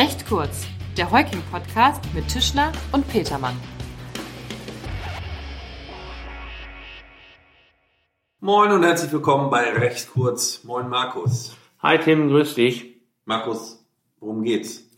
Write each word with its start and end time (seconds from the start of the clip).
Recht 0.00 0.26
kurz, 0.26 0.66
der 0.96 1.10
Heuking-Podcast 1.10 2.14
mit 2.14 2.26
Tischler 2.26 2.72
und 2.90 3.06
Petermann. 3.06 3.54
Moin 8.40 8.72
und 8.72 8.82
herzlich 8.82 9.12
willkommen 9.12 9.50
bei 9.50 9.70
Recht 9.72 10.10
kurz. 10.10 10.64
Moin 10.64 10.88
Markus. 10.88 11.54
Hi 11.80 11.98
Tim, 11.98 12.28
grüß 12.30 12.54
dich. 12.54 12.96
Markus, 13.26 13.84
worum 14.20 14.42
geht's? 14.42 14.88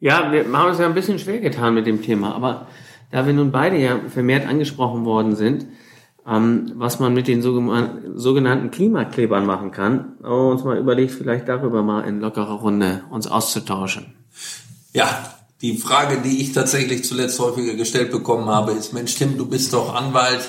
Ja, 0.00 0.32
wir 0.32 0.44
haben 0.52 0.68
uns 0.68 0.80
ja 0.80 0.86
ein 0.86 0.94
bisschen 0.94 1.20
schwer 1.20 1.38
getan 1.38 1.74
mit 1.74 1.86
dem 1.86 2.02
Thema, 2.02 2.34
aber 2.34 2.66
da 3.12 3.26
wir 3.26 3.34
nun 3.34 3.52
beide 3.52 3.78
ja 3.78 4.00
vermehrt 4.08 4.48
angesprochen 4.48 5.04
worden 5.04 5.36
sind, 5.36 5.64
ähm, 6.26 6.72
was 6.74 6.98
man 6.98 7.14
mit 7.14 7.28
den 7.28 7.40
sogenannten 7.40 8.72
Klimaklebern 8.72 9.46
machen 9.46 9.70
kann, 9.70 10.16
haben 10.24 10.46
wir 10.46 10.50
uns 10.50 10.64
mal 10.64 10.76
überlegt, 10.76 11.12
vielleicht 11.12 11.46
darüber 11.46 11.84
mal 11.84 12.00
in 12.00 12.18
lockerer 12.18 12.54
Runde 12.54 13.04
uns 13.10 13.28
auszutauschen. 13.28 14.23
Ja, 14.92 15.34
die 15.60 15.78
Frage, 15.78 16.20
die 16.20 16.42
ich 16.42 16.52
tatsächlich 16.52 17.04
zuletzt 17.04 17.38
häufiger 17.38 17.74
gestellt 17.74 18.10
bekommen 18.10 18.48
habe, 18.48 18.72
ist, 18.72 18.92
Mensch 18.92 19.14
Tim, 19.14 19.38
du 19.38 19.46
bist 19.46 19.72
doch 19.72 19.94
Anwalt. 19.94 20.48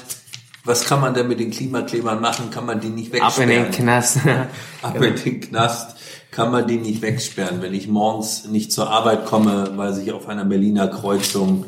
Was 0.66 0.86
kann 0.86 1.00
man 1.00 1.14
denn 1.14 1.28
mit 1.28 1.40
den 1.40 1.52
Klimaklebern 1.52 2.20
machen? 2.20 2.50
Kann 2.50 2.66
man 2.66 2.82
die 2.82 2.90
nicht 2.90 3.14
wegsperren? 3.14 3.50
Ab 3.50 3.58
in 3.58 3.64
den 3.64 3.72
Knast. 3.72 4.18
Ab 4.82 5.02
in 5.02 5.16
den 5.16 5.42
Knast. 5.42 5.96
Kann 6.32 6.52
man 6.52 6.68
die 6.68 6.78
nicht 6.78 7.02
wegsperren, 7.02 7.62
wenn 7.62 7.74
ich 7.74 7.88
morgens 7.88 8.46
nicht 8.46 8.72
zur 8.72 8.90
Arbeit 8.90 9.26
komme, 9.26 9.72
weil 9.76 9.94
sich 9.94 10.12
auf 10.12 10.28
einer 10.28 10.44
Berliner 10.44 10.88
Kreuzung 10.88 11.66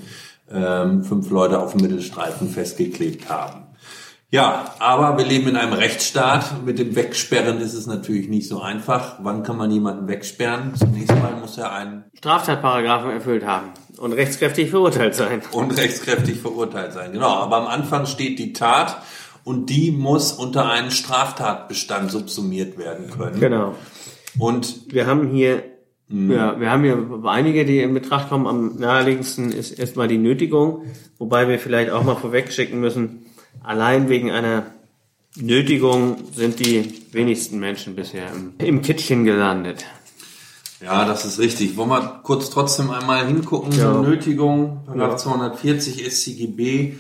ähm, 0.52 1.04
fünf 1.04 1.30
Leute 1.30 1.60
auf 1.60 1.74
dem 1.74 1.82
Mittelstreifen 1.82 2.50
festgeklebt 2.50 3.30
haben. 3.30 3.67
Ja, 4.30 4.76
aber 4.80 5.18
wir 5.18 5.26
leben 5.26 5.48
in 5.48 5.56
einem 5.56 5.72
Rechtsstaat. 5.72 6.66
Mit 6.66 6.80
dem 6.80 6.96
Wegsperren 6.96 7.60
ist 7.62 7.74
es 7.74 7.88
natürlich 7.88 8.28
nicht 8.28 8.50
so 8.50 8.62
einfach. 8.62 9.20
Wann 9.22 9.44
kann 9.44 9.56
man 9.56 9.72
jemanden 9.72 10.08
wegsperren? 10.10 10.76
Zunächst 10.76 11.16
mal 11.16 11.38
muss 11.40 11.58
er 11.58 11.72
einen 11.72 12.04
Straftatparagraphen 12.18 13.12
erfüllt 13.12 13.46
haben 13.46 13.70
und 13.98 14.12
rechtskräftig 14.12 14.70
verurteilt 14.70 15.16
sein. 15.16 15.42
Und 15.54 15.78
rechtskräftig 15.78 16.40
verurteilt 16.40 16.92
sein, 16.92 17.14
genau. 17.14 17.36
Aber 17.36 17.56
am 17.56 17.68
Anfang 17.68 18.06
steht 18.06 18.38
die 18.38 18.52
Tat 18.52 19.02
und 19.46 19.70
die 19.70 19.92
muss 19.92 20.34
unter 20.34 20.70
einen 20.70 20.92
Straftatbestand 20.92 22.12
subsumiert 22.12 22.78
werden 22.78 23.10
können. 23.10 23.40
Genau. 23.40 23.76
Und 24.38 24.94
wir 24.94 25.08
haben 25.08 25.30
hier 25.30 25.64
Mhm. 26.10 26.32
Ja, 26.32 26.58
wir 26.60 26.72
haben 26.72 26.84
hier 26.84 27.22
einige, 27.26 27.66
die 27.66 27.82
in 27.82 27.94
Betracht 27.94 28.30
kommen. 28.30 28.48
Am 28.48 28.78
naheliegendsten 28.78 29.52
ist 29.52 29.78
erstmal 29.78 30.08
die 30.08 30.18
Nötigung, 30.18 30.84
wobei 31.18 31.50
wir 31.50 31.60
vielleicht 31.60 31.92
auch 31.92 32.04
mal 32.04 32.16
vorweg 32.16 32.52
schicken 32.54 32.80
müssen, 32.80 33.26
allein 33.68 34.10
wegen 34.10 34.32
einer 34.32 34.66
Nötigung 35.36 36.18
sind 36.34 36.60
die 36.60 36.94
wenigsten 37.12 37.60
Menschen 37.60 37.96
bisher 37.96 38.28
im, 38.32 38.54
im 38.58 38.82
Kittchen 38.82 39.24
gelandet. 39.24 39.86
Ja, 40.82 41.06
das 41.06 41.26
ist 41.26 41.40
richtig. 41.40 41.78
Wollen 41.78 41.90
wir 41.90 42.20
kurz 42.24 42.50
trotzdem 42.50 42.90
einmal 42.92 43.26
hingucken? 43.26 43.72
Ja. 43.74 44.02
Nötigung, 44.02 44.82
Paragraph 44.86 45.12
ja. 45.12 45.18
240 45.18 46.06
SCGB 46.06 46.96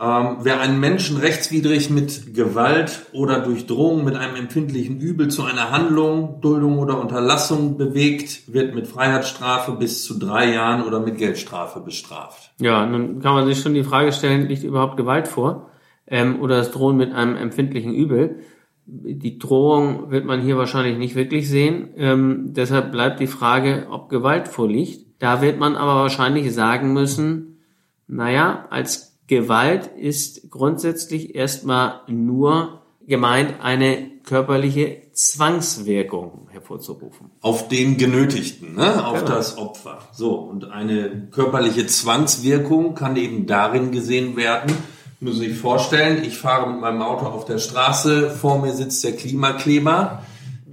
ähm, 0.00 0.36
wer 0.42 0.60
einen 0.60 0.78
Menschen 0.78 1.16
rechtswidrig 1.16 1.90
mit 1.90 2.32
Gewalt 2.32 3.06
oder 3.12 3.40
durch 3.40 3.66
Drohung 3.66 4.04
mit 4.04 4.14
einem 4.14 4.36
empfindlichen 4.36 5.00
Übel 5.00 5.28
zu 5.28 5.42
einer 5.42 5.72
Handlung, 5.72 6.40
Duldung 6.40 6.78
oder 6.78 7.00
Unterlassung 7.00 7.76
bewegt, 7.76 8.52
wird 8.52 8.76
mit 8.76 8.86
Freiheitsstrafe 8.86 9.72
bis 9.72 10.04
zu 10.04 10.16
drei 10.16 10.52
Jahren 10.52 10.84
oder 10.84 11.00
mit 11.00 11.18
Geldstrafe 11.18 11.80
bestraft. 11.80 12.52
Ja, 12.60 12.86
nun 12.86 13.20
kann 13.20 13.34
man 13.34 13.46
sich 13.46 13.60
schon 13.60 13.74
die 13.74 13.82
Frage 13.82 14.12
stellen, 14.12 14.46
liegt 14.46 14.62
überhaupt 14.62 14.96
Gewalt 14.96 15.26
vor? 15.26 15.68
Ähm, 16.08 16.40
oder 16.40 16.56
das 16.56 16.70
Drohen 16.70 16.96
mit 16.96 17.12
einem 17.12 17.36
empfindlichen 17.36 17.94
Übel? 17.94 18.40
Die 18.86 19.38
Drohung 19.38 20.10
wird 20.10 20.24
man 20.24 20.40
hier 20.40 20.56
wahrscheinlich 20.56 20.96
nicht 20.96 21.14
wirklich 21.14 21.48
sehen. 21.48 21.90
Ähm, 21.96 22.54
deshalb 22.54 22.90
bleibt 22.90 23.20
die 23.20 23.26
Frage, 23.26 23.86
ob 23.90 24.08
Gewalt 24.08 24.48
vorliegt. 24.48 25.06
Da 25.18 25.42
wird 25.42 25.58
man 25.58 25.76
aber 25.76 25.96
wahrscheinlich 25.96 26.54
sagen 26.54 26.92
müssen, 26.92 27.58
naja, 28.06 28.66
als 28.70 29.18
Gewalt 29.26 29.88
ist 29.98 30.50
grundsätzlich 30.50 31.34
erstmal 31.34 32.00
nur 32.06 32.80
gemeint, 33.06 33.54
eine 33.62 34.10
körperliche 34.24 35.02
Zwangswirkung 35.12 36.48
hervorzurufen. 36.50 37.30
Auf 37.40 37.68
den 37.68 37.96
Genötigten, 37.96 38.74
ne? 38.74 39.04
auf 39.04 39.20
genau. 39.20 39.34
das 39.34 39.56
Opfer. 39.56 39.98
So, 40.12 40.34
und 40.34 40.70
eine 40.70 41.28
körperliche 41.30 41.86
Zwangswirkung 41.86 42.94
kann 42.94 43.16
eben 43.16 43.46
darin 43.46 43.90
gesehen 43.90 44.36
werden, 44.36 44.72
muss 45.20 45.40
ich 45.40 45.56
vorstellen, 45.56 46.22
ich 46.24 46.38
fahre 46.38 46.70
mit 46.70 46.80
meinem 46.80 47.02
Auto 47.02 47.26
auf 47.26 47.44
der 47.44 47.58
Straße, 47.58 48.30
vor 48.30 48.60
mir 48.60 48.72
sitzt 48.72 49.02
der 49.04 49.16
Klimakleber, 49.16 50.22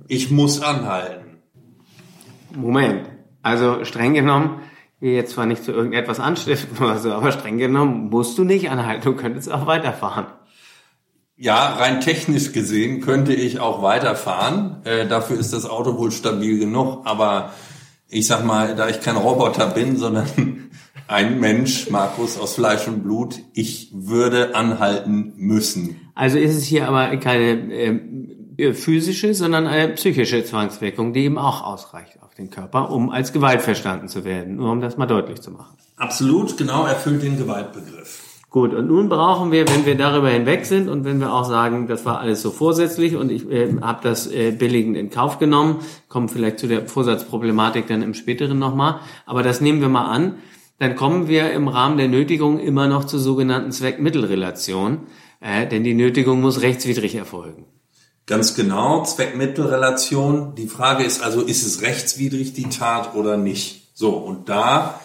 ich 0.07 0.31
muss 0.31 0.61
anhalten. 0.61 1.37
Moment, 2.55 3.09
also 3.41 3.83
streng 3.83 4.13
genommen 4.13 4.61
jetzt 5.01 5.33
zwar 5.33 5.45
nicht 5.45 5.63
zu 5.63 5.71
irgendetwas 5.71 6.19
anstiften 6.19 6.77
oder 6.83 6.97
so, 6.97 7.11
aber 7.11 7.31
streng 7.31 7.57
genommen 7.57 8.09
musst 8.09 8.37
du 8.37 8.43
nicht 8.43 8.69
anhalten, 8.69 9.03
du 9.03 9.15
könntest 9.15 9.51
auch 9.51 9.65
weiterfahren. 9.65 10.27
Ja, 11.37 11.75
rein 11.75 11.99
technisch 11.99 12.53
gesehen 12.53 13.01
könnte 13.01 13.33
ich 13.33 13.59
auch 13.59 13.81
weiterfahren. 13.81 14.77
Äh, 14.85 15.05
dafür 15.05 15.37
ist 15.37 15.51
das 15.51 15.65
Auto 15.65 15.97
wohl 15.97 16.11
stabil 16.11 16.59
genug. 16.59 17.01
Aber 17.03 17.51
ich 18.07 18.25
sag 18.25 18.45
mal, 18.45 18.73
da 18.73 18.87
ich 18.87 19.01
kein 19.01 19.17
Roboter 19.17 19.67
bin, 19.67 19.97
sondern 19.97 20.64
ein 21.07 21.39
Mensch, 21.39 21.89
Markus, 21.89 22.39
aus 22.39 22.55
Fleisch 22.55 22.87
und 22.87 23.03
Blut, 23.03 23.39
ich 23.53 23.89
würde 23.93 24.55
anhalten 24.55 25.33
müssen. 25.35 26.01
Also 26.15 26.37
ist 26.37 26.55
es 26.55 26.63
hier 26.63 26.87
aber 26.87 27.15
keine 27.17 27.71
äh, 28.57 28.73
physische, 28.73 29.33
sondern 29.33 29.67
eine 29.67 29.93
psychische 29.93 30.43
Zwangswirkung, 30.43 31.13
die 31.13 31.25
eben 31.25 31.37
auch 31.37 31.63
ausreicht 31.63 32.15
den 32.37 32.49
Körper, 32.49 32.91
um 32.91 33.09
als 33.09 33.33
Gewalt 33.33 33.61
verstanden 33.61 34.07
zu 34.07 34.25
werden. 34.25 34.57
Nur 34.57 34.71
um 34.71 34.81
das 34.81 34.97
mal 34.97 35.05
deutlich 35.05 35.41
zu 35.41 35.51
machen. 35.51 35.75
Absolut, 35.97 36.57
genau, 36.57 36.85
erfüllt 36.85 37.23
den 37.23 37.37
Gewaltbegriff. 37.37 38.21
Gut, 38.49 38.73
und 38.73 38.87
nun 38.87 39.09
brauchen 39.09 39.51
wir, 39.51 39.67
wenn 39.67 39.85
wir 39.85 39.95
darüber 39.95 40.29
hinweg 40.29 40.65
sind 40.65 40.87
und 40.87 41.03
wenn 41.03 41.19
wir 41.19 41.33
auch 41.33 41.43
sagen, 41.43 41.87
das 41.87 42.05
war 42.05 42.19
alles 42.19 42.41
so 42.41 42.51
vorsätzlich 42.51 43.17
und 43.17 43.29
ich 43.29 43.49
äh, 43.49 43.81
habe 43.81 43.99
das 44.01 44.31
äh, 44.31 44.51
billigend 44.51 44.95
in 44.95 45.09
Kauf 45.09 45.39
genommen, 45.39 45.79
kommen 46.07 46.29
vielleicht 46.29 46.59
zu 46.59 46.67
der 46.67 46.87
Vorsatzproblematik 46.87 47.87
dann 47.87 48.01
im 48.01 48.13
späteren 48.13 48.57
nochmal, 48.57 49.01
aber 49.25 49.43
das 49.43 49.59
nehmen 49.59 49.81
wir 49.81 49.89
mal 49.89 50.05
an, 50.05 50.35
dann 50.79 50.95
kommen 50.95 51.27
wir 51.27 51.51
im 51.51 51.67
Rahmen 51.67 51.97
der 51.97 52.07
Nötigung 52.07 52.59
immer 52.59 52.87
noch 52.87 53.05
zur 53.05 53.19
sogenannten 53.19 53.71
Zweckmittelrelation, 53.71 55.07
äh, 55.39 55.67
denn 55.67 55.83
die 55.83 55.93
Nötigung 55.93 56.41
muss 56.41 56.61
rechtswidrig 56.61 57.15
erfolgen. 57.15 57.65
Ganz 58.25 58.55
genau, 58.55 59.03
Zweckmittelrelation. 59.03 60.55
Die 60.55 60.67
Frage 60.67 61.03
ist 61.03 61.21
also, 61.21 61.41
ist 61.41 61.65
es 61.65 61.81
rechtswidrig, 61.81 62.53
die 62.53 62.69
Tat 62.69 63.13
oder 63.13 63.37
nicht? 63.37 63.91
So, 63.93 64.13
und 64.13 64.49
da 64.49 64.99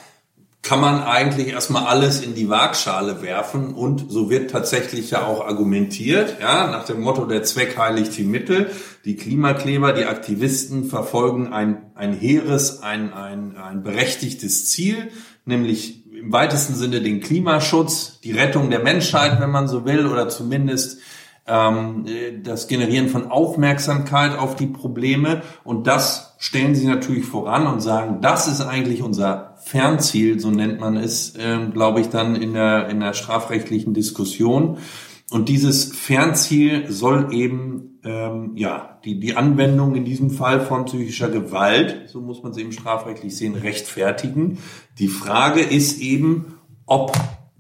kann 0.63 0.81
man 0.81 1.03
eigentlich 1.03 1.49
erstmal 1.49 1.87
alles 1.87 2.21
in 2.21 2.35
die 2.35 2.51
Waagschale 2.51 3.23
werfen 3.23 3.73
und 3.75 4.11
so 4.11 4.29
wird 4.29 4.51
tatsächlich 4.51 5.11
ja 5.11 5.27
auch 5.27 5.47
argumentiert, 5.47 6.37
ja, 6.41 6.71
nach 6.71 6.85
dem 6.85 7.01
Motto, 7.01 7.25
der 7.25 7.43
Zweck 7.45 7.79
heiligt 7.79 8.17
die 8.17 8.25
Mittel. 8.25 8.71
Die 9.07 9.17
Klimakleber, 9.17 9.95
die 9.95 10.05
Aktivisten 10.05 10.85
verfolgen 10.85 11.53
ein, 11.53 11.91
ein 11.95 12.13
hehres, 12.13 12.83
ein, 12.83 13.13
ein, 13.15 13.57
ein 13.57 13.83
berechtigtes 13.83 14.69
Ziel, 14.69 15.11
nämlich 15.51 16.01
im 16.11 16.33
weitesten 16.33 16.75
Sinne 16.75 17.01
den 17.01 17.21
Klimaschutz, 17.21 18.21
die 18.21 18.33
Rettung 18.33 18.71
der 18.71 18.81
Menschheit, 18.81 19.41
wenn 19.41 19.51
man 19.51 19.69
so 19.69 19.85
will, 19.85 20.07
oder 20.07 20.29
zumindest 20.29 21.01
ähm, 21.47 22.07
das 22.43 22.69
Generieren 22.69 23.09
von 23.09 23.31
Aufmerksamkeit 23.31 24.39
auf 24.39 24.57
die 24.57 24.67
Probleme 24.67 25.43
und 25.65 25.87
das 25.87 26.37
stellen 26.39 26.75
sie 26.75 26.87
natürlich 26.87 27.25
voran 27.27 27.67
und 27.67 27.81
sagen, 27.81 28.21
das 28.23 28.49
ist 28.49 28.61
eigentlich 28.61 29.03
unser 29.03 29.57
Fernziel, 29.63 30.41
so 30.41 30.51
nennt 30.51 30.81
man 30.81 30.97
es, 30.97 31.35
äh, 31.37 31.59
glaube 31.73 32.01
ich, 32.01 32.09
dann 32.09 32.37
in 32.37 32.55
der, 32.55 32.89
in 32.89 33.01
der 33.01 33.13
strafrechtlichen 33.13 33.93
Diskussion. 33.93 34.79
Und 35.31 35.49
dieses 35.49 35.85
Fernziel 35.93 36.91
soll 36.91 37.33
eben 37.33 38.01
ähm, 38.05 38.53
ja 38.57 38.99
die, 39.05 39.21
die 39.21 39.37
Anwendung 39.37 39.95
in 39.95 40.05
diesem 40.05 40.31
Fall 40.31 40.61
von 40.61 40.87
psychischer 40.87 41.29
Gewalt, 41.29 42.09
so 42.09 42.21
muss 42.21 42.43
man 42.43 42.53
es 42.53 42.59
eben 42.59 42.73
strafrechtlich 42.73 43.37
sehen, 43.37 43.55
rechtfertigen. 43.55 44.59
Die 44.99 45.09
Frage 45.09 45.61
ist 45.61 46.01
eben, 46.01 46.57
ob 46.85 47.13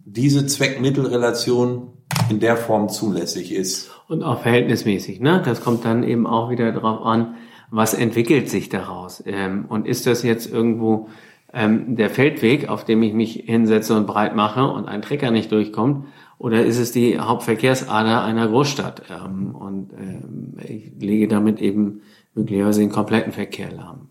diese 0.05 0.47
Zweckmittelrelation 0.47 1.93
in 2.29 2.41
der 2.41 2.57
Form 2.57 2.89
zulässig 2.89 3.53
ist. 3.53 3.91
Und 4.09 4.25
auch 4.25 4.43
verhältnismäßig, 4.43 5.21
ne? 5.21 5.41
Das 5.45 5.61
kommt 5.61 5.85
dann 5.85 6.03
eben 6.03 6.27
auch 6.27 6.51
wieder 6.51 6.73
darauf 6.73 7.07
an, 7.07 7.37
was 7.71 7.95
entwickelt 7.95 8.51
sich 8.51 8.69
daraus? 8.69 9.23
Ähm, 9.27 9.67
und 9.69 9.87
ist 9.87 10.07
das 10.07 10.25
jetzt 10.25 10.53
irgendwo 10.53 11.09
ähm, 11.53 11.95
der 11.95 12.11
Feldweg, 12.11 12.69
auf 12.69 12.85
dem 12.85 13.03
ich 13.05 13.13
mich 13.13 13.45
hinsetze 13.47 13.97
und 13.97 14.07
breit 14.07 14.35
mache 14.35 14.65
und 14.65 14.87
ein 14.87 15.03
Trecker 15.03 15.31
nicht 15.31 15.53
durchkommt? 15.53 16.07
Oder 16.41 16.65
ist 16.65 16.79
es 16.79 16.91
die 16.91 17.19
Hauptverkehrsader 17.19 18.25
einer 18.25 18.49
Großstadt? 18.49 19.03
Ähm, 19.11 19.55
und 19.55 19.93
ähm, 19.93 20.55
ich 20.67 20.91
lege 20.99 21.29
damit 21.29 21.61
eben 21.61 22.01
möglicherweise 22.35 22.81
den 22.81 22.91
kompletten 22.91 23.35
Verkehr 23.35 23.71
lahm. 23.71 24.09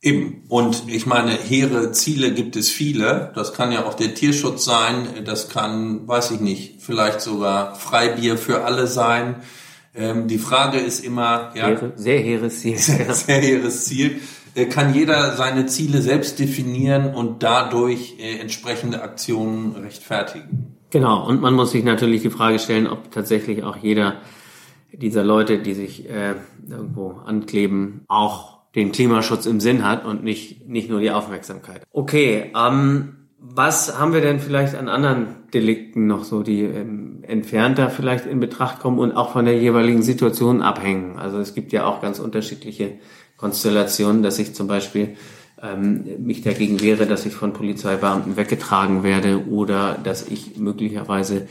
Eben. 0.00 0.44
Und 0.48 0.84
ich 0.86 1.04
meine, 1.06 1.32
hehre 1.32 1.90
Ziele 1.90 2.32
gibt 2.32 2.54
es 2.54 2.70
viele. 2.70 3.32
Das 3.34 3.52
kann 3.52 3.72
ja 3.72 3.84
auch 3.84 3.94
der 3.94 4.14
Tierschutz 4.14 4.64
sein. 4.64 5.08
Das 5.24 5.48
kann, 5.48 6.06
weiß 6.06 6.30
ich 6.30 6.40
nicht, 6.40 6.80
vielleicht 6.80 7.20
sogar 7.20 7.74
Freibier 7.74 8.38
für 8.38 8.64
alle 8.64 8.86
sein. 8.86 9.42
Ähm, 9.96 10.28
die 10.28 10.38
Frage 10.38 10.78
ist 10.78 11.04
immer, 11.04 11.50
ja. 11.56 11.80
Sehr 11.96 12.20
hehres 12.20 12.60
Ziel. 12.60 12.78
Sehr, 12.78 13.12
sehr 13.12 13.40
hehres 13.40 13.86
Ziel. 13.86 14.20
äh, 14.54 14.66
kann 14.66 14.94
jeder 14.94 15.34
seine 15.34 15.66
Ziele 15.66 16.00
selbst 16.00 16.38
definieren 16.38 17.12
und 17.12 17.42
dadurch 17.42 18.18
äh, 18.20 18.38
entsprechende 18.38 19.02
Aktionen 19.02 19.74
rechtfertigen. 19.74 20.71
Genau, 20.92 21.26
und 21.26 21.40
man 21.40 21.54
muss 21.54 21.70
sich 21.70 21.84
natürlich 21.84 22.20
die 22.20 22.28
Frage 22.28 22.58
stellen, 22.58 22.86
ob 22.86 23.10
tatsächlich 23.10 23.64
auch 23.64 23.78
jeder 23.78 24.16
dieser 24.92 25.24
Leute, 25.24 25.58
die 25.58 25.72
sich 25.72 26.08
äh, 26.10 26.34
irgendwo 26.68 27.12
ankleben, 27.24 28.02
auch 28.08 28.58
den 28.74 28.92
Klimaschutz 28.92 29.46
im 29.46 29.58
Sinn 29.58 29.86
hat 29.86 30.04
und 30.04 30.22
nicht, 30.22 30.68
nicht 30.68 30.90
nur 30.90 31.00
die 31.00 31.10
Aufmerksamkeit. 31.10 31.82
Okay, 31.92 32.52
ähm, 32.54 33.16
was 33.38 33.98
haben 33.98 34.12
wir 34.12 34.20
denn 34.20 34.38
vielleicht 34.38 34.74
an 34.74 34.90
anderen 34.90 35.48
Delikten 35.54 36.06
noch 36.06 36.24
so, 36.24 36.42
die 36.42 36.60
ähm, 36.60 37.24
entfernter 37.26 37.88
vielleicht 37.88 38.26
in 38.26 38.38
Betracht 38.38 38.80
kommen 38.80 38.98
und 38.98 39.12
auch 39.12 39.32
von 39.32 39.46
der 39.46 39.56
jeweiligen 39.56 40.02
Situation 40.02 40.60
abhängen? 40.60 41.18
Also 41.18 41.38
es 41.38 41.54
gibt 41.54 41.72
ja 41.72 41.86
auch 41.86 42.02
ganz 42.02 42.18
unterschiedliche 42.18 42.98
Konstellationen, 43.38 44.22
dass 44.22 44.38
ich 44.38 44.54
zum 44.54 44.66
Beispiel 44.66 45.16
mich 46.18 46.42
dagegen 46.42 46.80
wehre, 46.80 47.06
dass 47.06 47.24
ich 47.24 47.34
von 47.34 47.52
Polizeibeamten 47.52 48.36
weggetragen 48.36 49.02
werde 49.02 49.48
oder 49.48 49.96
dass 50.02 50.26
ich 50.26 50.56
möglicherweise 50.56 51.46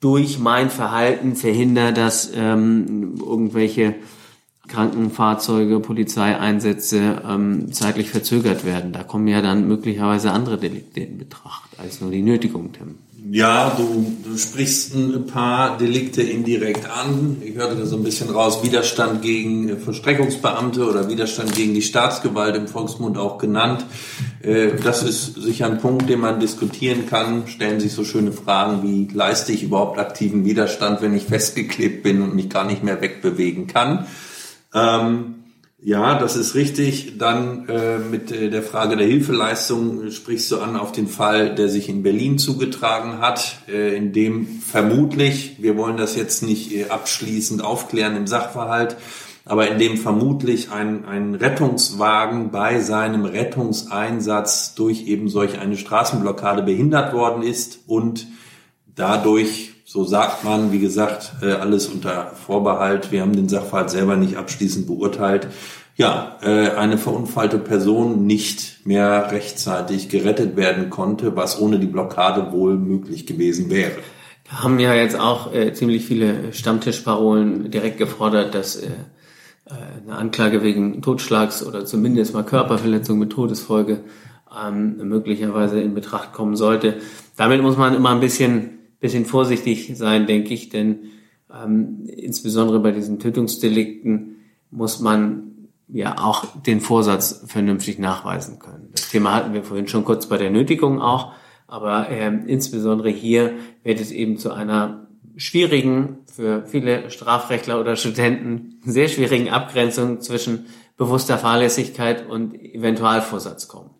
durch 0.00 0.38
mein 0.38 0.70
Verhalten 0.70 1.36
verhindere, 1.36 1.92
dass 1.92 2.30
ähm, 2.34 3.16
irgendwelche 3.18 3.94
Krankenfahrzeuge, 4.68 5.80
Polizeieinsätze 5.80 7.22
ähm, 7.26 7.72
zeitlich 7.72 8.10
verzögert 8.10 8.64
werden. 8.64 8.92
Da 8.92 9.04
kommen 9.04 9.28
ja 9.28 9.40
dann 9.40 9.68
möglicherweise 9.68 10.32
andere 10.32 10.58
Delikte 10.58 11.00
in 11.00 11.18
Betracht 11.18 11.78
als 11.78 12.00
nur 12.00 12.10
die 12.10 12.22
Nötigung, 12.22 12.72
Tim. 12.72 12.96
Ja, 13.30 13.74
du, 13.76 14.16
du 14.22 14.38
sprichst 14.38 14.94
ein 14.94 15.26
paar 15.26 15.78
Delikte 15.78 16.22
indirekt 16.22 16.88
an. 16.88 17.38
Ich 17.42 17.56
hörte 17.56 17.74
da 17.74 17.84
so 17.84 17.96
ein 17.96 18.04
bisschen 18.04 18.30
raus, 18.30 18.62
Widerstand 18.62 19.22
gegen 19.22 19.78
Verstreckungsbeamte 19.80 20.88
oder 20.88 21.08
Widerstand 21.08 21.54
gegen 21.54 21.74
die 21.74 21.82
Staatsgewalt 21.82 22.54
im 22.54 22.68
Volksmund 22.68 23.18
auch 23.18 23.38
genannt. 23.38 23.84
Äh, 24.42 24.76
das 24.82 25.02
ist 25.02 25.34
sicher 25.34 25.66
ein 25.66 25.78
Punkt, 25.78 26.08
den 26.08 26.20
man 26.20 26.38
diskutieren 26.38 27.06
kann. 27.08 27.48
Stellen 27.48 27.80
sich 27.80 27.94
so 27.94 28.04
schöne 28.04 28.30
Fragen 28.30 28.84
wie, 28.84 29.12
leiste 29.12 29.52
ich 29.52 29.64
überhaupt 29.64 29.98
aktiven 29.98 30.44
Widerstand, 30.44 31.02
wenn 31.02 31.14
ich 31.14 31.24
festgeklebt 31.24 32.04
bin 32.04 32.22
und 32.22 32.36
mich 32.36 32.48
gar 32.48 32.64
nicht 32.64 32.84
mehr 32.84 33.00
wegbewegen 33.00 33.66
kann? 33.66 34.06
Ähm, 34.72 35.45
ja, 35.86 36.18
das 36.18 36.34
ist 36.34 36.56
richtig. 36.56 37.16
Dann 37.16 37.68
äh, 37.68 37.98
mit 37.98 38.32
äh, 38.32 38.50
der 38.50 38.64
Frage 38.64 38.96
der 38.96 39.06
Hilfeleistung 39.06 40.10
sprichst 40.10 40.50
du 40.50 40.58
an 40.58 40.74
auf 40.74 40.90
den 40.90 41.06
Fall, 41.06 41.54
der 41.54 41.68
sich 41.68 41.88
in 41.88 42.02
Berlin 42.02 42.38
zugetragen 42.38 43.20
hat, 43.20 43.58
äh, 43.68 43.96
in 43.96 44.12
dem 44.12 44.48
vermutlich, 44.48 45.62
wir 45.62 45.76
wollen 45.76 45.96
das 45.96 46.16
jetzt 46.16 46.42
nicht 46.42 46.72
äh, 46.74 46.86
abschließend 46.88 47.62
aufklären 47.62 48.16
im 48.16 48.26
Sachverhalt, 48.26 48.96
aber 49.44 49.68
in 49.68 49.78
dem 49.78 49.96
vermutlich 49.96 50.72
ein, 50.72 51.04
ein 51.04 51.36
Rettungswagen 51.36 52.50
bei 52.50 52.80
seinem 52.80 53.24
Rettungseinsatz 53.24 54.74
durch 54.74 55.06
eben 55.06 55.28
solch 55.28 55.60
eine 55.60 55.76
Straßenblockade 55.76 56.64
behindert 56.64 57.14
worden 57.14 57.44
ist 57.44 57.78
und 57.86 58.26
dadurch 58.96 59.75
so 59.88 60.02
sagt 60.02 60.42
man, 60.42 60.72
wie 60.72 60.80
gesagt, 60.80 61.34
äh, 61.42 61.52
alles 61.52 61.86
unter 61.86 62.32
Vorbehalt. 62.34 63.12
Wir 63.12 63.22
haben 63.22 63.36
den 63.36 63.48
Sachverhalt 63.48 63.88
selber 63.88 64.16
nicht 64.16 64.36
abschließend 64.36 64.88
beurteilt. 64.88 65.46
Ja, 65.94 66.38
äh, 66.42 66.70
eine 66.70 66.98
verunfallte 66.98 67.58
Person 67.58 68.26
nicht 68.26 68.84
mehr 68.84 69.30
rechtzeitig 69.30 70.08
gerettet 70.08 70.56
werden 70.56 70.90
konnte, 70.90 71.36
was 71.36 71.60
ohne 71.60 71.78
die 71.78 71.86
Blockade 71.86 72.50
wohl 72.50 72.76
möglich 72.76 73.26
gewesen 73.26 73.70
wäre. 73.70 73.92
Da 74.50 74.64
haben 74.64 74.80
ja 74.80 74.92
jetzt 74.92 75.18
auch 75.18 75.54
äh, 75.54 75.72
ziemlich 75.72 76.04
viele 76.04 76.52
Stammtischparolen 76.52 77.70
direkt 77.70 77.98
gefordert, 77.98 78.54
dass 78.54 78.82
eine 79.68 80.16
Anklage 80.16 80.62
wegen 80.62 81.02
Totschlags 81.02 81.66
oder 81.66 81.84
zumindest 81.84 82.34
mal 82.34 82.44
Körperverletzung 82.44 83.18
mit 83.18 83.30
Todesfolge 83.30 84.04
ähm, 84.64 85.08
möglicherweise 85.08 85.80
in 85.80 85.92
Betracht 85.92 86.32
kommen 86.32 86.54
sollte. 86.54 86.98
Damit 87.36 87.62
muss 87.62 87.76
man 87.76 87.92
immer 87.92 88.10
ein 88.10 88.20
bisschen 88.20 88.75
bisschen 89.00 89.24
vorsichtig 89.24 89.92
sein, 89.94 90.26
denke 90.26 90.54
ich, 90.54 90.68
denn 90.68 91.10
ähm, 91.52 92.04
insbesondere 92.06 92.80
bei 92.80 92.92
diesen 92.92 93.18
Tötungsdelikten 93.18 94.36
muss 94.70 95.00
man 95.00 95.46
ja 95.88 96.16
auch 96.18 96.44
den 96.62 96.80
Vorsatz 96.80 97.44
vernünftig 97.46 97.98
nachweisen 97.98 98.58
können. 98.58 98.88
Das 98.92 99.08
Thema 99.08 99.34
hatten 99.34 99.54
wir 99.54 99.62
vorhin 99.62 99.88
schon 99.88 100.04
kurz 100.04 100.26
bei 100.26 100.36
der 100.36 100.50
Nötigung 100.50 101.00
auch, 101.00 101.32
aber 101.66 102.08
ähm, 102.10 102.46
insbesondere 102.46 103.10
hier 103.10 103.54
wird 103.84 104.00
es 104.00 104.10
eben 104.10 104.38
zu 104.38 104.52
einer 104.52 105.06
schwierigen, 105.36 106.18
für 106.26 106.64
viele 106.66 107.10
Strafrechtler 107.10 107.80
oder 107.80 107.96
Studenten 107.96 108.80
sehr 108.84 109.08
schwierigen 109.08 109.50
Abgrenzung 109.50 110.20
zwischen 110.20 110.66
bewusster 110.96 111.38
Fahrlässigkeit 111.38 112.28
und 112.28 112.54
Eventualvorsatz 112.54 113.68
kommen. 113.68 113.90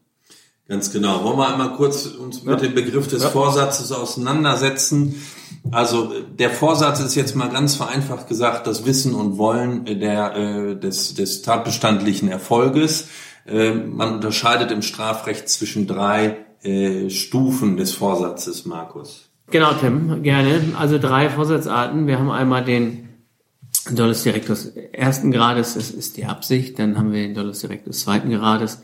Ganz 0.69 0.93
genau. 0.93 1.23
Wollen 1.23 1.39
wir 1.39 1.49
einmal 1.49 1.75
kurz 1.75 2.07
uns 2.07 2.43
mit 2.43 2.61
ja. 2.61 2.69
dem 2.69 2.75
Begriff 2.75 3.07
des 3.07 3.23
ja. 3.23 3.31
Vorsatzes 3.31 3.93
auseinandersetzen? 3.93 5.15
Also 5.71 6.13
der 6.39 6.51
Vorsatz 6.51 7.01
ist 7.01 7.15
jetzt 7.15 7.37
mal 7.37 7.49
ganz 7.49 7.77
vereinfacht 7.77 8.27
gesagt 8.27 8.67
das 8.67 8.85
Wissen 8.85 9.15
und 9.15 9.39
Wollen 9.39 9.85
der, 9.85 10.35
äh, 10.35 10.77
des, 10.77 11.15
des 11.15 11.43
tatbestandlichen 11.43 12.29
Erfolges. 12.29 13.09
Äh, 13.47 13.75
man 13.75 14.15
unterscheidet 14.15 14.73
im 14.73 14.83
Strafrecht 14.83 15.49
zwischen 15.49 15.87
drei 15.87 16.37
äh, 16.63 17.11
Stufen 17.11 17.77
des 17.77 17.93
Vorsatzes, 17.93 18.67
Markus. 18.67 19.29
Genau, 19.51 19.73
Tim, 19.75 20.25
gerne. 20.25 20.61
Also 20.77 20.99
drei 20.99 21.31
Vorsatzarten. 21.31 22.09
Wir 22.09 22.19
haben 22.19 22.31
einmal 22.31 22.65
den 22.65 23.09
Dolus 23.93 24.25
Directus 24.25 24.67
ersten 24.93 25.31
Grades, 25.31 25.75
das 25.75 25.93
ist 25.93 26.17
die 26.17 26.25
Absicht. 26.25 26.81
Dann 26.81 26.99
haben 26.99 27.13
wir 27.13 27.23
den 27.23 27.35
Dolus 27.35 27.61
Directus 27.61 28.01
zweiten 28.01 28.31
Grades. 28.31 28.83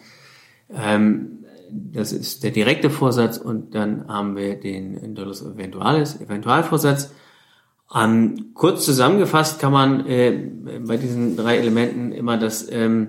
Ähm, 0.73 1.42
das 1.73 2.13
ist 2.13 2.45
der 2.45 2.51
direkte 2.51 2.91
Vorsatz 2.91 3.39
und 3.39 3.75
dann 3.75 4.07
haben 4.09 4.37
wir 4.37 4.61
den 4.61 4.95
Indolus 4.95 5.43
Eventualis, 5.43 6.21
Eventualvorsatz. 6.21 7.15
Ähm, 7.95 8.51
kurz 8.55 8.85
zusammengefasst 8.85 9.59
kann 9.59 9.73
man 9.73 10.07
äh, 10.07 10.51
bei 10.87 10.97
diesen 10.97 11.37
drei 11.37 11.59
Elementen 11.59 12.13
immer 12.13 12.37
das 12.37 12.71
ähm, 12.71 13.09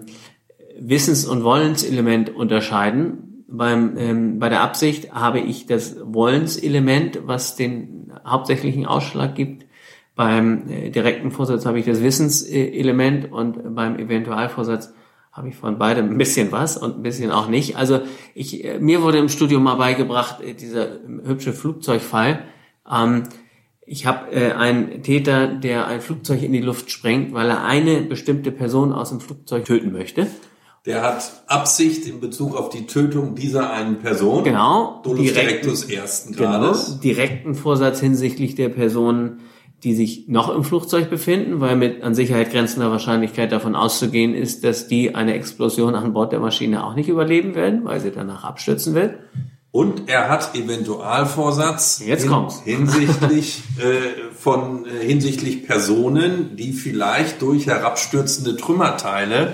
Wissens- 0.80 1.26
und 1.26 1.44
Wollenselement 1.44 2.34
unterscheiden. 2.36 3.46
Beim, 3.48 3.98
ähm, 3.98 4.40
bei 4.40 4.50
der 4.50 4.62
Absicht 4.62 5.14
habe 5.14 5.40
ich 5.40 5.66
das 5.66 5.98
Wollenselement, 6.02 7.22
was 7.26 7.56
den 7.56 8.12
hauptsächlichen 8.26 8.86
Ausschlag 8.86 9.36
gibt. 9.36 9.66
Beim 10.16 10.70
äh, 10.70 10.90
direkten 10.90 11.32
Vorsatz 11.32 11.66
habe 11.66 11.80
ich 11.80 11.86
das 11.86 12.02
Wissenselement 12.02 13.32
und 13.32 13.76
beim 13.76 13.98
Eventualvorsatz 13.98 14.94
habe 15.34 15.50
ich 15.50 15.56
von 15.56 15.80
beidem 15.80 16.12
ein 16.12 16.18
bisschen 16.18 16.52
was 16.52 16.78
und 16.78 16.98
ein 16.98 17.04
bisschen 17.04 17.32
auch 17.32 17.48
nicht. 17.48 17.76
Also 17.76 18.02
ich, 18.36 18.64
mir 18.80 19.02
wurde 19.02 19.18
im 19.18 19.30
Studium 19.30 19.64
mal 19.64 19.76
beigebracht, 19.76 20.42
äh, 20.42 20.54
dieser 20.54 21.00
hübsche 21.26 21.54
Flugzeugfall. 21.54 22.44
Ähm, 22.90 23.24
ich 23.86 24.06
habe 24.06 24.32
äh, 24.32 24.54
einen 24.54 25.02
Täter, 25.02 25.48
der 25.48 25.88
ein 25.88 26.02
Flugzeug 26.02 26.44
in 26.44 26.54
die 26.54 26.62
Luft 26.62 26.92
sprengt, 26.92 27.34
weil 27.34 27.50
er 27.50 27.66
eine 27.66 28.02
bestimmte 28.04 28.52
Person 28.52 28.94
aus 28.94 29.10
dem 29.10 29.20
Flugzeug 29.20 29.66
töten 29.66 29.92
möchte. 29.92 30.28
Der 30.86 31.02
hat 31.02 31.44
Absicht 31.48 32.06
in 32.06 32.20
Bezug 32.20 32.56
auf 32.56 32.70
die 32.70 32.86
Tötung 32.86 33.36
dieser 33.36 33.72
einen 33.72 34.00
Person. 34.00 34.44
Genau. 34.44 35.02
Dolus 35.04 35.34
directus 35.34 35.84
ersten 35.86 36.36
Grades. 36.36 36.86
Genau, 36.86 37.02
direkten 37.02 37.56
Vorsatz 37.56 38.02
hinsichtlich 38.02 38.56
der 38.56 38.70
Person 38.70 39.40
die 39.84 39.94
sich 39.94 40.28
noch 40.28 40.54
im 40.54 40.64
Flugzeug 40.64 41.10
befinden, 41.10 41.60
weil 41.60 41.76
mit 41.76 42.04
an 42.04 42.16
Sicherheit 42.16 42.52
grenzender 42.52 42.90
Wahrscheinlichkeit 42.90 43.52
davon 43.52 43.76
auszugehen 43.76 44.34
ist, 44.34 44.64
dass 44.64 44.88
die 44.88 45.14
eine 45.14 45.34
Explosion 45.34 45.96
an 45.96 46.14
Bord 46.14 46.32
der 46.32 46.40
Maschine 46.40 46.86
auch 46.86 46.96
nicht 46.96 47.10
überleben 47.10 47.54
werden, 47.56 47.84
weil 47.84 48.00
sie 48.00 48.12
danach 48.12 48.44
abstürzen 48.44 48.96
wird. 48.96 49.16
Und 49.72 50.08
er 50.08 50.30
hat 50.30 50.56
Eventualvorsatz 50.56 52.02
Jetzt 52.06 52.28
kommt's. 52.28 52.62
hinsichtlich 52.66 53.64
äh, 53.80 54.32
von 54.38 54.86
äh, 54.86 55.06
hinsichtlich 55.06 55.66
Personen, 55.66 56.56
die 56.56 56.74
vielleicht 56.74 57.42
durch 57.42 57.66
herabstürzende 57.66 58.56
Trümmerteile 58.56 59.54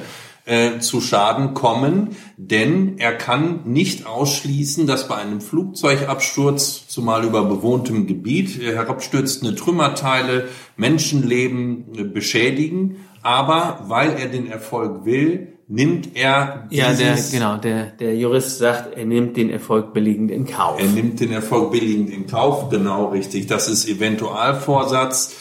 äh, 0.50 0.79
zu 0.79 1.00
Schaden 1.00 1.53
kommen, 1.53 2.15
denn 2.36 2.98
er 2.98 3.13
kann 3.13 3.62
nicht 3.65 4.08
ausschließen, 4.08 4.88
dass 4.88 5.08
bei 5.08 5.15
einem 5.15 5.41
Flugzeugabsturz, 5.41 6.88
zumal 6.88 7.24
über 7.24 7.46
bewohntem 7.46 8.08
Gebiet, 8.08 8.60
äh, 8.60 8.74
herabstürzende 8.74 9.53
Trümmerteile 9.56 10.48
Menschenleben 10.75 11.86
äh, 11.96 12.03
beschädigen. 12.03 12.98
Aber 13.22 13.86
weil 13.88 14.13
er 14.18 14.27
den 14.27 14.50
Erfolg 14.50 15.06
will, 15.06 15.60
nimmt 15.68 16.15
er 16.15 16.68
ja 16.72 16.94
der 16.94 17.15
genau 17.32 17.58
der 17.58 17.91
der 17.91 18.15
Jurist 18.15 18.58
sagt 18.58 18.98
er 18.98 19.06
nimmt 19.06 19.38
den 19.38 19.51
Erfolg 19.51 19.94
billigend 19.94 20.32
in 20.32 20.48
Kauf 20.48 20.82
er 20.82 20.88
nimmt 20.88 21.20
den 21.20 21.32
Erfolg 21.32 21.72
billigend 21.72 22.10
in 22.10 22.25
Kauf 22.25 22.70
genau 22.72 23.10
richtig 23.10 23.46
das 23.46 23.68
ist 23.68 23.88
Eventualvorsatz 23.88 25.36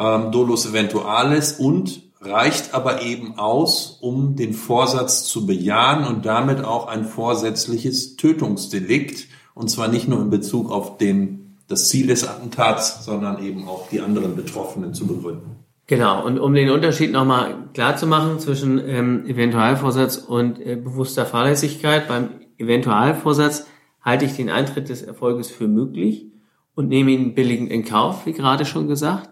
ähm, 0.00 0.32
dolus 0.32 0.66
eventualis 0.66 1.52
und 1.52 2.07
reicht 2.20 2.74
aber 2.74 3.02
eben 3.02 3.38
aus, 3.38 3.98
um 4.00 4.36
den 4.36 4.52
Vorsatz 4.52 5.24
zu 5.24 5.46
bejahen 5.46 6.04
und 6.04 6.26
damit 6.26 6.64
auch 6.64 6.88
ein 6.88 7.04
vorsätzliches 7.04 8.16
Tötungsdelikt, 8.16 9.28
und 9.54 9.70
zwar 9.70 9.88
nicht 9.88 10.08
nur 10.08 10.20
in 10.20 10.30
Bezug 10.30 10.70
auf 10.70 10.98
den, 10.98 11.56
das 11.68 11.88
Ziel 11.88 12.08
des 12.08 12.26
Attentats, 12.26 13.04
sondern 13.04 13.42
eben 13.42 13.68
auch 13.68 13.88
die 13.88 14.00
anderen 14.00 14.36
Betroffenen 14.36 14.94
zu 14.94 15.06
begründen. 15.06 15.56
Genau, 15.86 16.24
und 16.24 16.38
um 16.38 16.52
den 16.52 16.70
Unterschied 16.70 17.12
nochmal 17.12 17.54
klar 17.72 17.96
zu 17.96 18.06
machen 18.06 18.38
zwischen 18.40 18.78
ähm, 18.78 19.24
Eventualvorsatz 19.26 20.18
und 20.18 20.60
äh, 20.60 20.76
bewusster 20.76 21.24
Fahrlässigkeit, 21.24 22.08
beim 22.08 22.28
Eventualvorsatz 22.58 23.66
halte 24.02 24.26
ich 24.26 24.36
den 24.36 24.50
Eintritt 24.50 24.90
des 24.90 25.02
Erfolges 25.02 25.50
für 25.50 25.66
möglich 25.66 26.26
und 26.74 26.88
nehme 26.88 27.12
ihn 27.12 27.34
billigend 27.34 27.70
in 27.70 27.84
Kauf, 27.84 28.26
wie 28.26 28.32
gerade 28.32 28.66
schon 28.66 28.86
gesagt. 28.86 29.30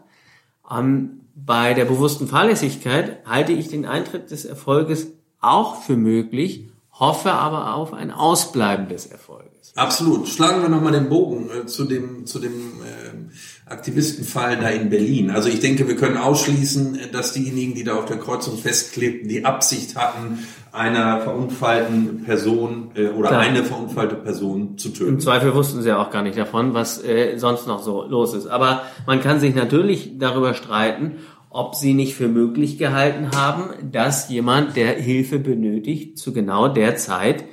Ähm, 0.70 1.25
bei 1.36 1.74
der 1.74 1.84
bewussten 1.84 2.28
Fahrlässigkeit 2.28 3.18
halte 3.26 3.52
ich 3.52 3.68
den 3.68 3.84
Eintritt 3.84 4.30
des 4.30 4.46
Erfolges 4.46 5.12
auch 5.40 5.82
für 5.82 5.96
möglich, 5.96 6.70
hoffe 6.98 7.32
aber 7.32 7.74
auf 7.74 7.92
ein 7.92 8.10
Ausbleiben 8.10 8.88
des 8.88 9.06
Erfolges. 9.06 9.72
Absolut. 9.76 10.26
Schlagen 10.28 10.62
wir 10.62 10.70
nochmal 10.70 10.92
den 10.92 11.10
Bogen 11.10 11.50
äh, 11.50 11.66
zu 11.66 11.84
dem, 11.84 12.24
zu 12.24 12.38
dem 12.38 12.52
äh, 12.82 13.70
Aktivistenfall 13.70 14.56
da 14.56 14.70
in 14.70 14.88
Berlin. 14.88 15.30
Also 15.30 15.50
ich 15.50 15.60
denke, 15.60 15.86
wir 15.86 15.96
können 15.96 16.16
ausschließen, 16.16 16.98
dass 17.12 17.34
diejenigen, 17.34 17.74
die 17.74 17.84
da 17.84 17.96
auf 17.96 18.06
der 18.06 18.16
Kreuzung 18.16 18.56
festklebten, 18.56 19.28
die 19.28 19.44
Absicht 19.44 19.96
hatten, 19.96 20.38
einer 20.72 21.20
verunfallten 21.20 22.24
Person 22.24 22.90
äh, 22.94 23.08
oder 23.08 23.28
Klar. 23.28 23.40
eine 23.40 23.64
verunfallte 23.64 24.14
Person 24.14 24.78
zu 24.78 24.90
töten. 24.90 25.14
Im 25.14 25.20
Zweifel 25.20 25.54
wussten 25.54 25.82
sie 25.82 25.88
ja 25.88 26.00
auch 26.00 26.10
gar 26.10 26.22
nicht 26.22 26.38
davon, 26.38 26.72
was 26.72 27.02
äh, 27.04 27.36
sonst 27.36 27.66
noch 27.66 27.82
so 27.82 28.04
los 28.04 28.32
ist. 28.32 28.46
Aber 28.46 28.82
man 29.06 29.20
kann 29.20 29.40
sich 29.40 29.54
natürlich 29.54 30.18
darüber 30.18 30.54
streiten, 30.54 31.16
ob 31.56 31.74
sie 31.74 31.94
nicht 31.94 32.14
für 32.14 32.28
möglich 32.28 32.76
gehalten 32.76 33.30
haben, 33.34 33.90
dass 33.90 34.28
jemand, 34.28 34.76
der 34.76 34.92
Hilfe 34.94 35.38
benötigt, 35.38 36.18
zu 36.18 36.34
genau 36.34 36.68
der 36.68 36.96
Zeit 36.96 37.44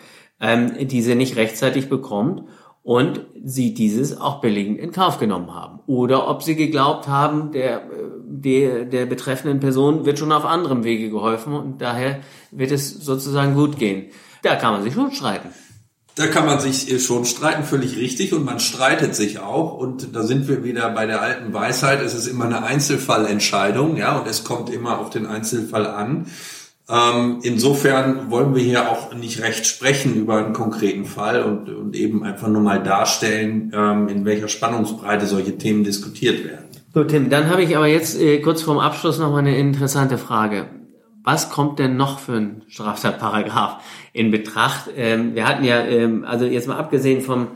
ähm, 0.42 0.74
diese 0.88 1.16
nicht 1.16 1.38
rechtzeitig 1.38 1.88
bekommt 1.88 2.44
und 2.82 3.26
sie 3.42 3.74
dieses 3.74 4.20
auch 4.20 4.42
billigend 4.42 4.78
in 4.78 4.92
Kauf 4.92 5.20
genommen 5.20 5.56
haben. 5.56 5.80
Oder 5.88 6.28
ob 6.28 6.44
sie 6.44 6.58
geglaubt 6.58 7.08
haben, 7.08 7.54
der, 7.54 7.78
äh, 7.78 7.84
der, 8.26 8.86
der 8.86 9.06
betreffenden 9.06 9.62
Person 9.62 10.06
wird 10.06 10.20
schon 10.20 10.34
auf 10.34 10.44
anderem 10.44 10.84
Wege 10.84 11.10
geholfen 11.10 11.54
und 11.54 11.82
daher 11.82 12.20
wird 12.52 12.72
es 12.72 12.90
sozusagen 12.90 13.56
gut 13.56 13.80
gehen. 13.80 14.08
Da 14.42 14.58
kann 14.58 14.74
man 14.74 14.84
sich 14.84 14.94
schon 14.94 15.14
streiten. 15.14 15.48
Da 16.16 16.28
kann 16.28 16.46
man 16.46 16.60
sich 16.60 16.92
äh, 16.92 17.00
schon 17.00 17.26
streiten, 17.26 17.64
völlig 17.64 17.98
richtig, 17.98 18.34
und 18.34 18.46
man 18.46 18.60
streitet 18.60 19.16
sich 19.16 19.40
auch. 19.40 19.78
Und 19.78 20.16
da 20.16 20.24
sind 20.24 20.48
wir 20.48 20.64
wieder 20.64 20.90
bei 20.92 21.06
der 21.06 21.22
alten 21.22 21.54
Weisheit. 21.54 22.02
Es 22.02 22.14
ist 22.14 22.28
immer 22.28 22.46
eine 22.46 22.64
Einzelfallentscheidung, 22.64 23.98
ja, 23.98 24.18
und 24.18 24.28
es 24.28 24.44
kommt 24.44 24.70
immer 24.70 25.00
auf 25.00 25.10
den 25.10 25.26
Einzelfall 25.26 25.88
an. 25.88 26.28
Ähm, 26.90 27.40
insofern 27.44 28.30
wollen 28.30 28.54
wir 28.54 28.62
hier 28.62 28.92
auch 28.92 29.14
nicht 29.14 29.42
recht 29.42 29.66
sprechen 29.66 30.16
über 30.16 30.38
einen 30.38 30.54
konkreten 30.54 31.06
Fall 31.06 31.42
und, 31.44 31.70
und 31.70 31.96
eben 31.96 32.24
einfach 32.24 32.50
nur 32.50 32.62
mal 32.62 32.84
darstellen, 32.84 33.72
ähm, 33.74 34.10
in 34.10 34.26
welcher 34.26 34.50
Spannungsbreite 34.50 35.26
solche 35.26 35.58
Themen 35.58 35.84
diskutiert 35.84 36.44
werden. 36.44 36.66
So, 36.94 37.04
Tim, 37.06 37.30
dann 37.30 37.50
habe 37.50 37.64
ich 37.64 37.76
aber 37.76 37.88
jetzt 37.88 38.20
äh, 38.20 38.40
kurz 38.40 38.62
vorm 38.62 38.80
Abschluss 38.80 39.18
noch 39.18 39.32
mal 39.32 39.40
eine 39.40 39.58
interessante 39.58 40.18
Frage. 40.18 40.68
Was 41.24 41.50
kommt 41.50 41.80
denn 41.80 41.96
noch 41.96 42.20
für 42.20 42.34
ein 42.34 42.64
Straftatparagraf 42.68 43.82
in 44.12 44.32
Betracht? 44.32 44.90
Ähm, 44.96 45.36
wir 45.36 45.48
hatten 45.48 45.64
ja, 45.64 45.82
ähm, 45.82 46.26
also 46.26 46.46
jetzt 46.46 46.68
mal 46.68 46.78
abgesehen 46.78 47.22
vom 47.22 47.50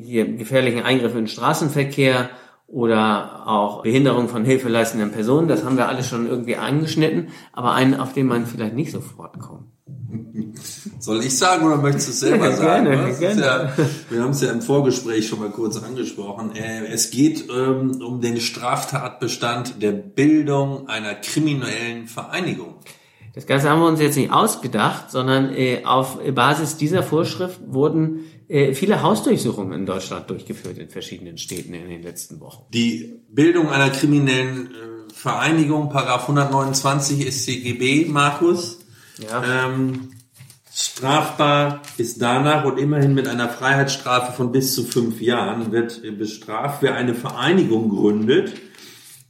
hier 0.00 0.26
gefährlichen 0.26 0.82
Eingriff 0.82 1.12
in 1.12 1.22
den 1.22 1.28
Straßenverkehr 1.28 2.30
oder 2.66 3.46
auch 3.46 3.82
Behinderung 3.82 4.28
von 4.28 4.44
hilfeleistenden 4.44 5.12
Personen, 5.12 5.48
das 5.48 5.64
haben 5.64 5.76
wir 5.76 5.88
alle 5.88 6.02
schon 6.02 6.26
irgendwie 6.26 6.56
angeschnitten, 6.56 7.28
aber 7.52 7.72
einen, 7.72 7.94
auf 7.94 8.12
den 8.12 8.26
man 8.26 8.46
vielleicht 8.46 8.74
nicht 8.74 8.90
sofort 8.90 9.38
kommt. 9.38 9.66
Soll 10.98 11.22
ich 11.22 11.36
sagen 11.36 11.66
oder 11.66 11.76
möchtest 11.76 12.08
du 12.08 12.12
es 12.12 12.20
selber 12.20 12.52
sagen? 12.56 12.86
Gerne, 12.86 13.14
gerne. 13.14 13.40
Ja, 13.40 13.72
wir 14.10 14.22
haben 14.22 14.30
es 14.30 14.40
ja 14.40 14.50
im 14.50 14.62
Vorgespräch 14.62 15.28
schon 15.28 15.40
mal 15.40 15.50
kurz 15.50 15.82
angesprochen. 15.82 16.54
Äh, 16.54 16.86
es 16.86 17.10
geht 17.10 17.48
ähm, 17.50 18.00
um 18.02 18.20
den 18.20 18.40
Straftatbestand 18.40 19.82
der 19.82 19.92
Bildung 19.92 20.88
einer 20.88 21.14
kriminellen 21.14 22.06
Vereinigung. 22.06 22.74
Das 23.36 23.46
Ganze 23.46 23.68
haben 23.68 23.82
wir 23.82 23.86
uns 23.86 24.00
jetzt 24.00 24.16
nicht 24.16 24.32
ausgedacht, 24.32 25.10
sondern 25.10 25.54
äh, 25.54 25.84
auf 25.84 26.18
Basis 26.34 26.78
dieser 26.78 27.02
Vorschrift 27.02 27.60
wurden 27.66 28.24
äh, 28.48 28.72
viele 28.72 29.02
Hausdurchsuchungen 29.02 29.78
in 29.78 29.84
Deutschland 29.84 30.30
durchgeführt 30.30 30.78
in 30.78 30.88
verschiedenen 30.88 31.36
Städten 31.36 31.74
in 31.74 31.86
den 31.90 32.02
letzten 32.02 32.40
Wochen. 32.40 32.64
Die 32.72 33.20
Bildung 33.28 33.68
einer 33.68 33.90
kriminellen 33.90 34.68
äh, 34.68 35.12
Vereinigung, 35.12 35.90
Paragraph 35.90 36.22
129 36.22 37.30
StGB, 37.30 38.06
Markus. 38.06 38.78
Ja. 39.18 39.66
Ähm, 39.66 40.12
strafbar 40.72 41.82
ist 41.98 42.22
danach 42.22 42.64
und 42.64 42.78
immerhin 42.78 43.12
mit 43.12 43.28
einer 43.28 43.50
Freiheitsstrafe 43.50 44.32
von 44.32 44.50
bis 44.50 44.74
zu 44.74 44.82
fünf 44.82 45.20
Jahren 45.20 45.72
wird 45.72 46.00
bestraft, 46.16 46.80
wer 46.80 46.94
eine 46.94 47.14
Vereinigung 47.14 47.90
gründet, 47.90 48.54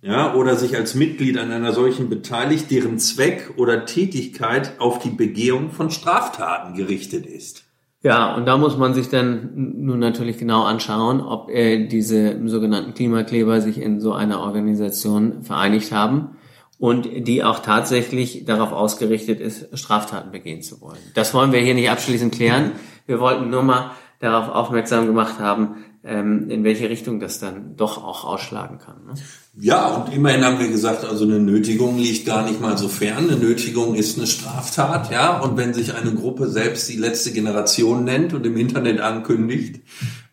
ja, 0.03 0.35
oder 0.35 0.57
sich 0.57 0.77
als 0.77 0.95
Mitglied 0.95 1.39
an 1.39 1.51
einer 1.51 1.73
solchen 1.73 2.09
beteiligt, 2.09 2.71
deren 2.71 2.99
Zweck 2.99 3.55
oder 3.57 3.87
Tätigkeit 3.87 4.79
auf 4.79 4.99
die 4.99 5.11
Begehung 5.11 5.71
von 5.71 5.91
Straftaten 5.91 6.75
gerichtet 6.75 7.27
ist. 7.27 7.65
Ja, 8.03 8.37
und 8.37 8.47
da 8.47 8.57
muss 8.57 8.77
man 8.77 8.95
sich 8.95 9.09
dann 9.09 9.51
nun 9.55 9.99
natürlich 9.99 10.39
genau 10.39 10.63
anschauen, 10.63 11.21
ob 11.21 11.51
äh, 11.51 11.87
diese 11.89 12.39
sogenannten 12.47 12.95
Klimakleber 12.95 13.61
sich 13.61 13.81
in 13.81 14.01
so 14.01 14.13
einer 14.13 14.41
Organisation 14.41 15.43
vereinigt 15.43 15.91
haben 15.91 16.37
und 16.79 17.09
die 17.27 17.43
auch 17.43 17.61
tatsächlich 17.61 18.45
darauf 18.45 18.73
ausgerichtet 18.73 19.41
ist, 19.41 19.77
Straftaten 19.77 20.31
begehen 20.31 20.63
zu 20.63 20.81
wollen. 20.81 20.99
Das 21.15 21.35
wollen 21.35 21.53
wir 21.53 21.61
hier 21.61 21.75
nicht 21.75 21.91
abschließend 21.91 22.35
klären. 22.35 22.73
Wir 23.07 23.19
wollten 23.19 23.51
nur 23.51 23.63
mal 23.63 23.93
darauf 24.21 24.55
aufmerksam 24.55 25.07
gemacht 25.07 25.39
haben, 25.41 25.85
in 26.07 26.63
welche 26.63 26.89
Richtung 26.89 27.19
das 27.19 27.41
dann 27.41 27.77
doch 27.77 28.03
auch 28.03 28.25
ausschlagen 28.25 28.79
kann. 28.79 29.05
Ne? 29.07 29.15
Ja, 29.59 29.89
und 29.89 30.13
immerhin 30.13 30.45
haben 30.45 30.61
wir 30.61 30.69
gesagt, 30.69 31.05
also 31.05 31.25
eine 31.25 31.41
Nötigung 31.41 31.99
liegt 31.99 32.27
gar 32.27 32.45
nicht 32.45 32.61
mal 32.61 32.79
so 32.79 32.89
fern. 32.89 33.29
Eine 33.29 33.39
Nötigung 33.39 33.95
ist 33.95 34.17
eine 34.17 34.27
Straftat, 34.27 35.11
ja. 35.11 35.39
Und 35.41 35.57
wenn 35.57 35.75
sich 35.75 35.95
eine 35.95 36.13
Gruppe 36.15 36.49
selbst 36.49 36.89
die 36.89 36.97
letzte 36.97 37.33
Generation 37.33 38.05
nennt 38.05 38.35
und 38.35 38.47
im 38.47 38.57
Internet 38.57 39.01
ankündigt, 39.01 39.81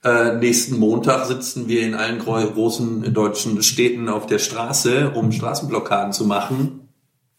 äh, 0.03 0.35
nächsten 0.35 0.77
Montag 0.77 1.25
sitzen 1.25 1.67
wir 1.67 1.81
in 1.81 1.95
allen 1.95 2.19
großen 2.19 3.13
deutschen 3.13 3.63
Städten 3.63 4.09
auf 4.09 4.27
der 4.27 4.39
Straße, 4.39 5.11
um 5.11 5.31
Straßenblockaden 5.31 6.11
zu 6.11 6.25
machen, 6.25 6.89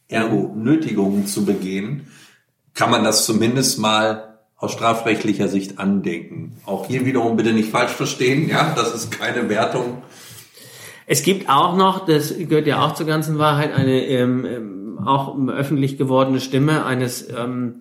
ergo 0.09 0.55
Nötigungen 0.57 1.26
zu 1.26 1.45
begehen, 1.45 2.09
kann 2.73 2.91
man 2.91 3.05
das 3.05 3.26
zumindest 3.26 3.79
mal 3.79 4.34
aus 4.64 4.73
strafrechtlicher 4.73 5.49
Sicht 5.49 5.78
andenken. 5.78 6.56
Auch 6.66 6.87
hier 6.87 7.06
wiederum 7.06 7.37
bitte 7.37 7.52
nicht 7.52 7.71
falsch 7.71 7.92
verstehen, 7.92 8.49
ja, 8.49 8.75
das 8.75 8.94
ist 8.94 9.11
keine 9.11 9.49
Wertung 9.49 10.02
es 11.06 11.23
gibt 11.23 11.49
auch 11.49 11.76
noch, 11.76 12.06
das 12.06 12.35
gehört 12.37 12.66
ja 12.66 12.85
auch 12.85 12.94
zur 12.94 13.06
ganzen 13.06 13.38
Wahrheit, 13.38 13.75
eine 13.75 14.04
ähm, 14.06 14.47
ähm, 14.47 14.99
auch 15.04 15.37
öffentlich 15.49 15.99
gewordene 15.99 16.40
Stimme 16.40 16.87
eines 16.87 17.28
ähm, 17.28 17.80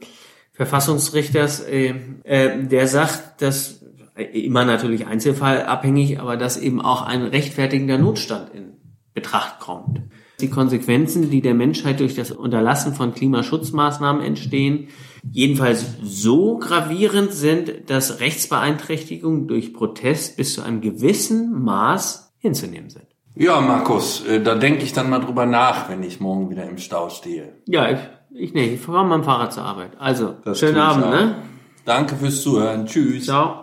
Verfassungsrichters, 0.51 1.61
äh, 1.61 1.95
äh, 2.23 2.63
der 2.65 2.87
sagt, 2.87 3.41
dass 3.41 3.81
äh, 4.15 4.23
immer 4.23 4.65
natürlich 4.65 5.07
einzelfallabhängig, 5.07 6.19
aber 6.19 6.37
dass 6.37 6.57
eben 6.57 6.81
auch 6.81 7.01
ein 7.01 7.23
rechtfertigender 7.23 7.97
Notstand 7.97 8.53
in 8.53 8.73
Betracht 9.13 9.59
kommt. 9.59 10.01
Die 10.41 10.49
Konsequenzen, 10.49 11.29
die 11.29 11.41
der 11.41 11.53
Menschheit 11.53 11.99
durch 11.99 12.15
das 12.15 12.31
Unterlassen 12.31 12.93
von 12.95 13.13
Klimaschutzmaßnahmen 13.13 14.23
entstehen, 14.23 14.89
jedenfalls 15.31 15.85
so 16.01 16.57
gravierend 16.57 17.31
sind, 17.31 17.89
dass 17.89 18.19
Rechtsbeeinträchtigungen 18.19 19.47
durch 19.47 19.73
Protest 19.73 20.37
bis 20.37 20.55
zu 20.55 20.61
einem 20.61 20.81
gewissen 20.81 21.63
Maß 21.63 22.33
hinzunehmen 22.39 22.89
sind. 22.89 23.05
Ja, 23.35 23.61
Markus, 23.61 24.25
äh, 24.27 24.41
da 24.41 24.55
denke 24.55 24.83
ich 24.83 24.93
dann 24.93 25.09
mal 25.09 25.19
drüber 25.19 25.45
nach, 25.45 25.89
wenn 25.89 26.03
ich 26.03 26.19
morgen 26.19 26.49
wieder 26.49 26.69
im 26.69 26.77
Stau 26.77 27.09
stehe. 27.09 27.53
Ja, 27.65 27.89
ich, 27.89 27.99
ich 28.31 28.53
nee, 28.53 28.75
ich 28.75 28.81
fahre 28.81 29.05
mit 29.05 29.13
dem 29.13 29.23
Fahrrad 29.23 29.53
zur 29.53 29.63
Arbeit. 29.63 29.91
Also, 29.97 30.35
das 30.43 30.59
schönen 30.59 30.77
Abend, 30.77 31.09
ne? 31.09 31.35
Danke 31.85 32.15
fürs 32.15 32.41
Zuhören. 32.41 32.85
Tschüss. 32.85 33.25
Ciao. 33.25 33.62